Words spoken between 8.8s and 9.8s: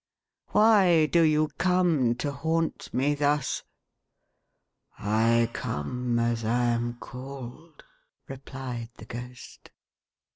the Ghost.